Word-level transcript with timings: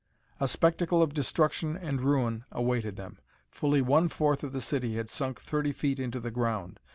A 0.39 0.47
spectacle 0.47 1.03
of 1.03 1.13
destruction 1.13 1.77
and 1.77 2.01
ruin 2.01 2.43
awaited 2.51 2.95
them. 2.95 3.19
Fully 3.51 3.83
one 3.83 4.09
fourth 4.09 4.43
of 4.43 4.51
the 4.51 4.59
city 4.59 4.95
had 4.95 5.11
sunk 5.11 5.39
thirty 5.39 5.71
feet 5.73 5.99
into 5.99 6.19
the 6.19 6.31
ground. 6.31 6.79